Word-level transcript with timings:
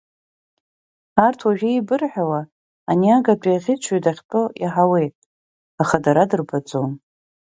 Арҭ 1.25 1.39
уажәы 1.45 1.69
еибырҳәауа 1.71 2.41
ани 2.91 3.09
агатәи 3.17 3.55
аӷьычҩы 3.57 3.97
дахьтәоу 4.03 4.47
иаҳауеит, 4.61 5.13
аха 5.81 5.97
дара 6.03 6.23
дырбаӡом. 6.29 6.91